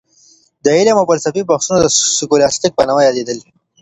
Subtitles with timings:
[0.63, 1.87] د علم او فلسفې بحثونه د
[2.19, 3.37] سکولاستيک په نامه يادېدل.